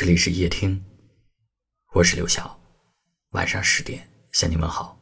[0.00, 0.82] 这里是夜听，
[1.92, 2.58] 我是刘晓，
[3.32, 4.98] 晚上十点向你们好。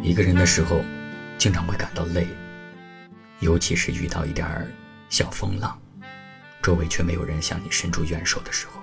[0.00, 0.80] 一个人的时候，
[1.36, 2.28] 经常会感到累，
[3.40, 4.70] 尤其是遇到一点儿
[5.08, 5.76] 小风浪，
[6.62, 8.80] 周围却没有人向你伸出援手的时候，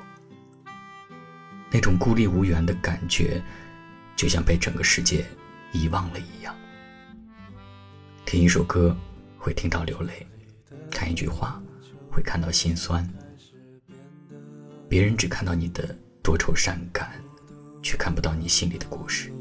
[1.72, 3.42] 那种孤立无援的感觉，
[4.18, 5.26] 就像被整个世界
[5.72, 6.54] 遗忘了一样。
[8.32, 8.96] 听一首歌
[9.40, 10.24] 会听到流泪，
[10.92, 11.60] 看一句话
[12.12, 13.04] 会看到心酸。
[14.88, 17.10] 别人只看到你的多愁善感，
[17.82, 19.32] 却看不到你心里的故事。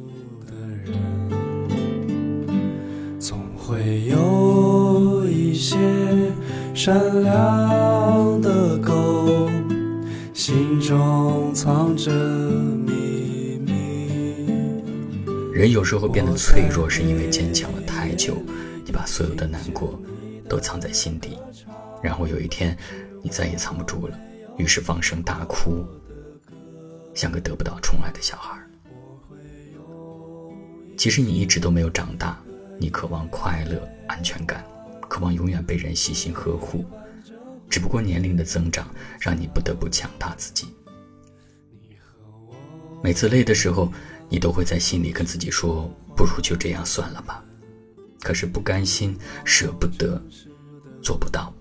[3.21, 5.77] 总会有一些
[6.75, 9.51] 善良的狗，
[10.33, 14.49] 心中藏着秘密。
[15.53, 18.35] 人有时候变得脆弱，是因为坚强了太久。
[18.89, 20.01] 你把所有的难过
[20.49, 21.39] 都藏在心底，
[22.03, 22.75] 然后有一天
[23.23, 24.19] 你再也藏不住了，
[24.57, 25.85] 于是放声大哭，
[27.15, 28.59] 像个得不到宠爱的小孩。
[30.97, 32.41] 其实你一直都没有长大，
[32.79, 34.65] 你渴望快乐、安全感，
[35.07, 36.83] 渴望永远被人细心呵护，
[37.69, 38.89] 只不过年龄的增长
[39.21, 40.67] 让你不得不强大自己。
[43.03, 43.93] 每次累的时候，
[44.31, 47.45] 你都会在心里跟自己说：“不如就这样算了吧。”
[48.21, 50.21] 可是不甘心，舍不得，
[51.03, 51.55] 做不到。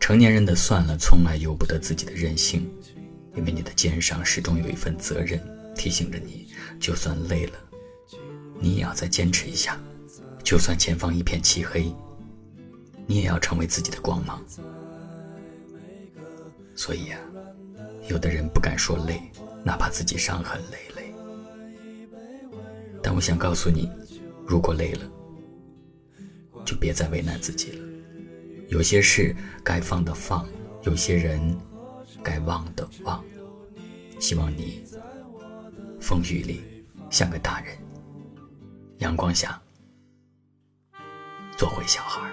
[0.00, 2.68] 成年人的算了，从来由不得自己的任性，
[3.34, 5.40] 因为你的肩上始终有一份责任，
[5.74, 6.46] 提醒着你，
[6.78, 7.58] 就算累了，
[8.60, 9.74] 你也要再坚持一下；
[10.44, 11.92] 就算前方一片漆黑，
[13.06, 14.40] 你也要成为自己的光芒。
[16.76, 17.18] 所以啊，
[18.08, 19.20] 有的人不敢说累，
[19.64, 21.12] 哪怕自己伤痕累累。
[23.02, 23.90] 但我想告诉你。
[24.46, 25.10] 如果累了，
[26.64, 27.84] 就别再为难自己了。
[28.68, 30.46] 有些事该放的放，
[30.82, 31.56] 有些人
[32.22, 33.24] 该忘的忘。
[34.18, 34.82] 希望你
[36.00, 36.62] 风雨里
[37.10, 37.76] 像个大人，
[38.98, 39.60] 阳光下
[41.56, 42.30] 做回小孩。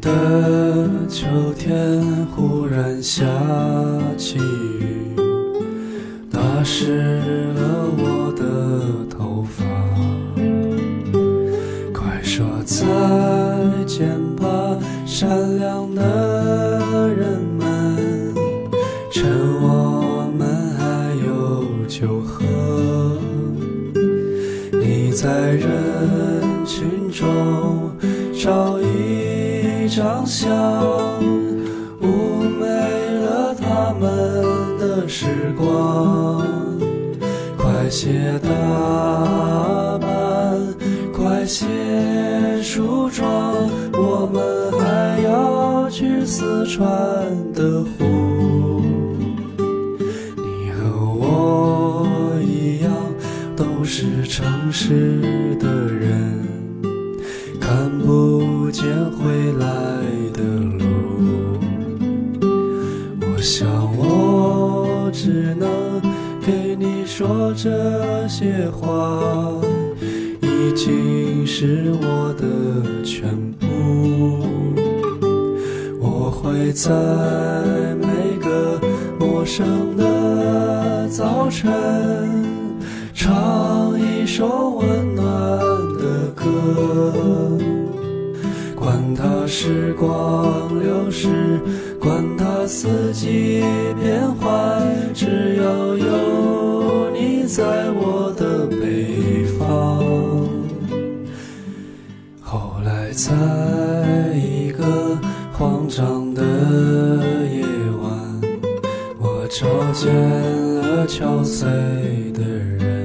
[0.00, 1.26] 的秋
[1.58, 2.00] 天
[2.34, 3.24] 忽然下
[4.16, 5.16] 起雨，
[6.30, 7.18] 打湿
[7.54, 9.64] 了我的头发。
[11.92, 12.84] 快说再
[13.86, 17.96] 见吧，善良的人们，
[19.10, 19.24] 趁
[19.62, 22.44] 我们还有酒喝。
[24.72, 27.87] 你在人群中。
[29.98, 30.48] 长相，
[32.00, 32.06] 妩
[32.60, 35.26] 媚了他们的时
[35.58, 36.46] 光。
[37.56, 40.56] 快些打扮，
[41.12, 41.66] 快些
[42.62, 43.28] 梳妆，
[43.94, 46.86] 我们还要去四川
[47.52, 48.80] 的湖。
[50.36, 50.78] 你和
[51.12, 52.06] 我
[52.40, 52.92] 一样，
[53.56, 56.46] 都是城市的人，
[57.58, 58.27] 看不
[58.80, 59.66] 见回来
[60.32, 60.40] 的
[60.78, 61.58] 路，
[63.20, 65.10] 我想我。
[65.10, 65.68] 只能
[66.46, 69.20] 给你说这些话，
[70.42, 74.46] 已经是我的全部。
[76.00, 76.94] 我会在
[77.96, 78.06] 每
[78.38, 78.80] 个
[79.18, 81.72] 陌生的早晨，
[83.12, 85.26] 唱一首温暖
[85.98, 86.87] 的歌。
[89.48, 91.58] 时光流逝，
[91.98, 93.64] 管它四季
[93.98, 100.04] 变换，只要有你在我的北方。
[102.42, 103.32] 后来，在
[104.36, 105.18] 一个
[105.52, 106.42] 慌张的
[107.50, 107.64] 夜
[108.02, 108.10] 晚，
[109.18, 110.14] 我找见
[110.74, 112.97] 了憔悴的人。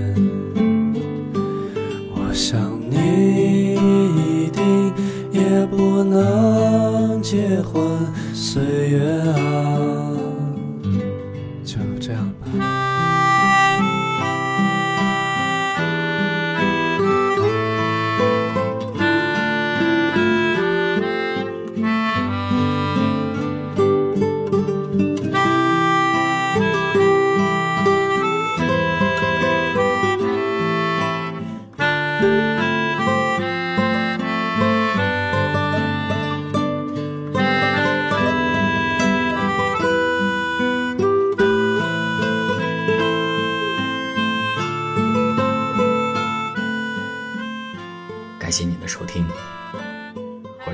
[5.84, 7.84] 不能结婚
[8.34, 9.02] 岁月
[9.36, 10.23] 啊。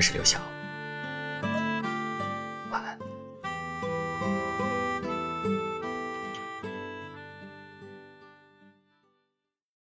[0.00, 0.59] 我是刘晓。